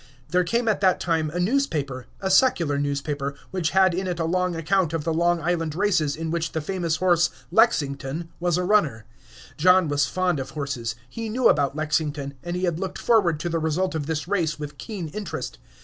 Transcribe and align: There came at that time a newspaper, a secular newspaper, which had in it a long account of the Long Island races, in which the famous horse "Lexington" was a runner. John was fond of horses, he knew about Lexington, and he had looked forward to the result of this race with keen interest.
There 0.29 0.43
came 0.43 0.67
at 0.67 0.81
that 0.81 0.99
time 0.99 1.29
a 1.29 1.39
newspaper, 1.39 2.07
a 2.21 2.31
secular 2.31 2.79
newspaper, 2.79 3.35
which 3.51 3.69
had 3.69 3.93
in 3.93 4.07
it 4.07 4.19
a 4.19 4.25
long 4.25 4.55
account 4.55 4.93
of 4.93 5.03
the 5.03 5.13
Long 5.13 5.39
Island 5.39 5.75
races, 5.75 6.15
in 6.15 6.31
which 6.31 6.53
the 6.53 6.59
famous 6.59 6.95
horse 6.95 7.29
"Lexington" 7.51 8.29
was 8.39 8.57
a 8.57 8.63
runner. 8.63 9.05
John 9.57 9.89
was 9.89 10.07
fond 10.07 10.39
of 10.39 10.49
horses, 10.49 10.95
he 11.07 11.29
knew 11.29 11.47
about 11.49 11.75
Lexington, 11.75 12.33
and 12.43 12.55
he 12.55 12.63
had 12.63 12.79
looked 12.79 12.97
forward 12.97 13.39
to 13.41 13.49
the 13.49 13.59
result 13.59 13.93
of 13.93 14.07
this 14.07 14.27
race 14.27 14.57
with 14.57 14.79
keen 14.79 15.09
interest. 15.09 15.59